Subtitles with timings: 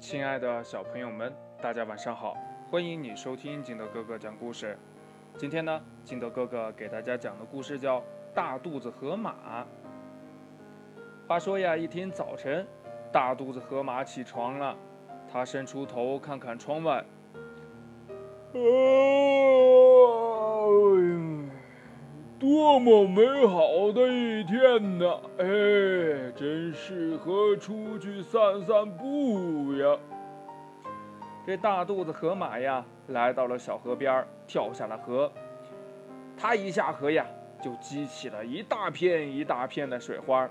[0.00, 1.30] 亲爱的小朋友们，
[1.60, 2.34] 大家晚上好！
[2.70, 4.76] 欢迎你收听金德哥哥讲故事。
[5.36, 8.00] 今天呢，金德哥哥给大家讲的故事叫
[8.34, 9.34] 《大肚子河马》。
[11.28, 12.66] 话说呀，一天早晨，
[13.12, 14.74] 大肚子河马起床了，
[15.30, 17.04] 他伸出头看看窗外，
[22.40, 25.20] 多么美好的一天呐！
[25.36, 25.44] 哎，
[26.34, 29.98] 真适合出去散散步呀。
[31.46, 35.30] 这大肚子河马呀，来到了小河边，跳下了河。
[36.34, 37.26] 它一下河呀，
[37.62, 40.48] 就激起了一大片一大片的水花。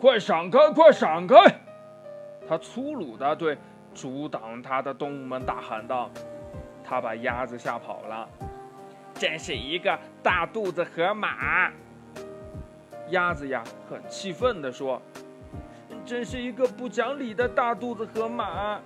[0.00, 0.70] 快闪开！
[0.70, 1.36] 快闪开！
[2.48, 3.58] 它粗鲁地对
[3.92, 6.08] 阻挡它的动物们大喊道
[6.84, 8.28] ：“它把鸭子吓跑了。”
[9.18, 11.70] 真是一个大肚子河马！
[13.10, 15.00] 鸭子呀，很气愤地说
[16.04, 18.78] ：“真是一个不讲理的大肚子河马！”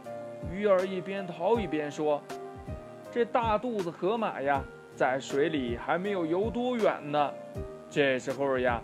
[0.52, 2.22] 鱼儿一边逃一边说
[3.10, 4.62] ：“这大肚子河马呀，
[4.94, 7.32] 在水里还没有游多远呢。”
[7.90, 8.80] 这时候呀，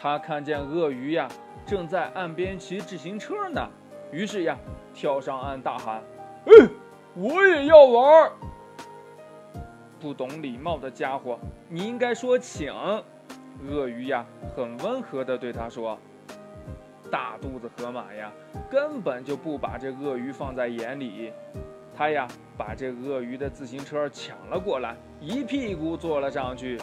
[0.00, 1.28] 他看见鳄鱼呀
[1.66, 3.68] 正在岸边骑自行车呢，
[4.10, 4.56] 于是呀，
[4.94, 6.02] 跳上岸大喊
[6.46, 6.68] ：“哎，
[7.14, 8.32] 我也要玩！”
[10.02, 12.74] 不懂礼貌的家伙，你应该说请。
[13.68, 15.96] 鳄鱼呀，很温和地对他说
[17.08, 18.32] ：“大肚子河马呀，
[18.68, 21.32] 根本就不把这鳄鱼放在眼里。
[21.96, 22.26] 他呀，
[22.58, 26.80] 把这鳄鱼的自行车抢了过来，一屁股坐了上去。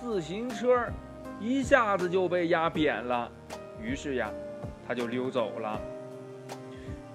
[0.00, 0.86] 自行车
[1.40, 3.28] 一下子就被压扁了。
[3.82, 4.30] 于是呀，
[4.86, 5.80] 他就溜走了。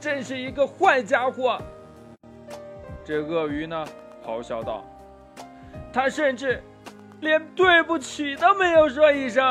[0.01, 1.57] 真是一个坏家伙！
[3.05, 3.85] 这鳄鱼呢，
[4.25, 4.83] 咆哮道。
[5.91, 6.61] 他甚至
[7.21, 9.43] 连对不起都没有说一声，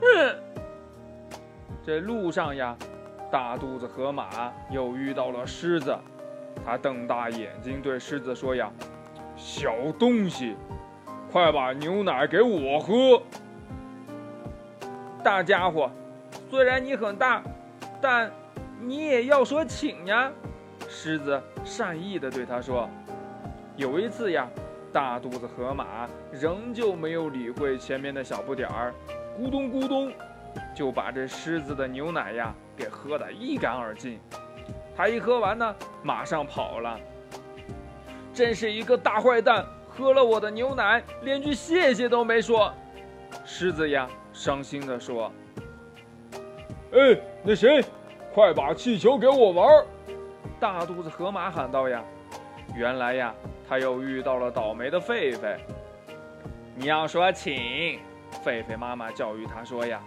[0.00, 0.36] 哼！
[1.84, 2.76] 这路上呀，
[3.30, 5.94] 大肚子河马又遇到了狮子，
[6.64, 8.70] 他瞪大眼睛对狮子说：“呀，
[9.36, 10.56] 小东西，
[11.30, 13.22] 快把牛奶给我喝！”
[15.22, 15.90] 大家伙，
[16.50, 17.42] 虽然你很大，
[18.00, 18.30] 但
[18.80, 20.32] 你也要说请呀。”
[20.88, 22.88] 狮子善意的对他说
[23.76, 24.48] ：“有一次呀。”
[24.92, 28.92] 大肚子河马仍旧没有理会前面的小不点儿，
[29.38, 30.12] 咕咚咕咚，
[30.74, 34.20] 就把这狮子的牛奶呀给喝得一干二净。
[34.94, 37.00] 他一喝完呢，马上跑了。
[38.34, 42.70] 真是一个大坏蛋，喝了我的牛奶，连句谢谢都没说。
[43.46, 45.32] 狮子呀，伤心地说
[46.92, 47.82] ：“哎，那谁，
[48.34, 49.86] 快把气球给我玩！”
[50.60, 52.02] 大肚子河马喊道：“呀，
[52.76, 53.34] 原来呀。”
[53.72, 55.56] 他又遇到了倒霉的狒狒。
[56.76, 57.98] 你要说请，
[58.44, 59.98] 狒狒妈妈教育他说呀。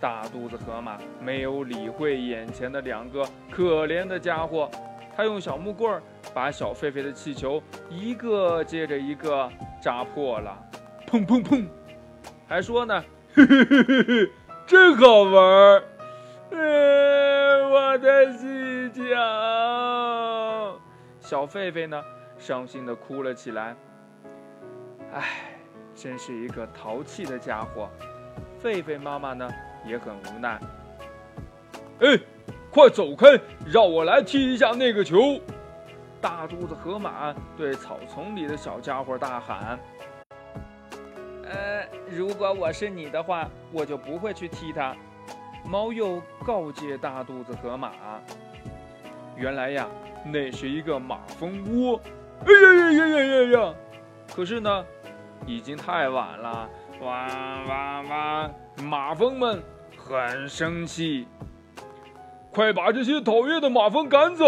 [0.00, 4.70] 大肚子河马没有理会眼前的两个可怜的家伙，
[5.14, 6.00] 他用小木棍
[6.32, 9.46] 把小狒狒的气球一个接着一个
[9.78, 10.58] 扎破了，
[11.06, 11.66] 砰砰砰，
[12.48, 13.04] 还说呢，
[13.34, 14.30] 嘿嘿嘿嘿嘿，
[14.66, 15.82] 真好玩儿，
[16.48, 19.04] 嗯，我的气球。
[21.20, 22.02] 小狒狒呢？
[22.44, 23.74] 伤心的哭了起来。
[25.14, 25.56] 唉，
[25.94, 27.88] 真是一个淘气的家伙。
[28.62, 29.50] 狒狒妈妈呢
[29.86, 30.60] 也很无奈。
[32.00, 32.18] 哎，
[32.70, 35.40] 快走开，让我来踢一下那个球！
[36.20, 39.78] 大肚子河马对草丛里的小家伙大喊。
[41.44, 44.94] 呃，如果我是你的话，我就不会去踢它。
[45.64, 47.92] 猫又告诫大肚子河马。
[49.34, 49.88] 原来呀，
[50.26, 51.98] 那是一个马蜂窝。
[52.40, 53.74] 哎呀呀呀呀呀呀！
[54.34, 54.84] 可是呢，
[55.46, 56.68] 已经太晚了。
[57.00, 57.28] 哇
[57.68, 58.50] 哇哇！
[58.82, 59.62] 马蜂们
[59.96, 61.26] 很生气，
[62.52, 64.44] 快把这些讨厌的马蜂赶走！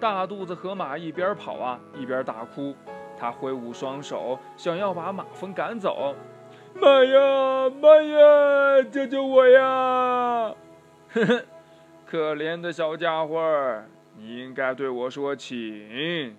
[0.00, 2.74] 大肚子河马一边跑啊，一边大哭。
[3.16, 6.14] 他挥舞双手，想要把马蜂赶走。
[6.74, 8.82] 妈呀妈呀！
[8.90, 10.54] 救救我呀！
[11.12, 11.42] 呵呵，
[12.04, 13.88] 可怜的小家伙儿。
[14.16, 16.36] 你应该对我说请。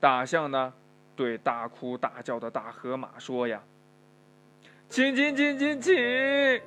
[0.00, 0.72] 大象呢，
[1.14, 3.62] 对大哭大叫的大河马说呀
[4.88, 6.62] ：“请请请请请！”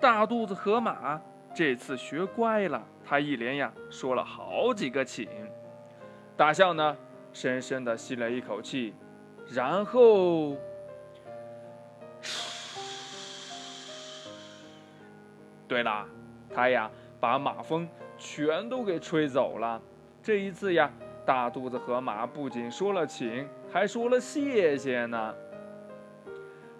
[0.00, 1.20] 大肚子河马
[1.54, 5.28] 这次学乖了，他一连呀说了好几个请。
[6.36, 6.96] 大象呢，
[7.32, 8.94] 深深的吸了一口气，
[9.48, 10.56] 然后，
[15.68, 16.08] 对了，
[16.52, 16.90] 他呀
[17.20, 17.86] 把马蜂。
[18.22, 19.80] 全都给吹走了。
[20.22, 20.90] 这一次呀，
[21.24, 25.34] 大肚子河马不仅说了请，还说了谢谢呢。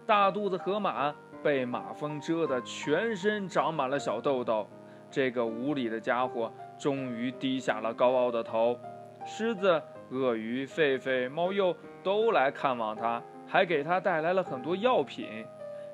[0.05, 4.69] 大肚子河马被马蜂蛰得全身长满了小痘痘，
[5.11, 8.79] 这个无理的家伙终于低下了高傲的头。
[9.25, 15.47] 狮子、鳄鱼、狒狒、猫鼬都来看望他，还给他带来了很多药品。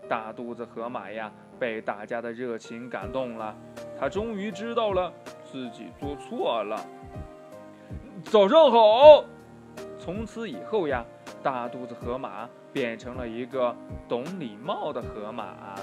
[0.09, 3.55] 大肚子河马呀，被大家的热情感动了，
[3.99, 5.13] 他终于知道了
[5.45, 6.81] 自己做错了。
[8.25, 9.25] 早上好。
[9.99, 11.05] 从此以后呀，
[11.43, 13.75] 大肚子河马变成了一个
[14.09, 15.75] 懂礼貌的河马。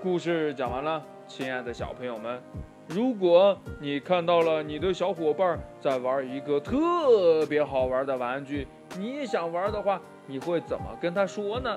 [0.00, 2.40] 故事讲完了，亲爱的小朋友们，
[2.86, 11.76] 如果你看到了你的小伙伴在玩一个特别好玩的玩具，你也想玩的话，你会怎么跟他说呢？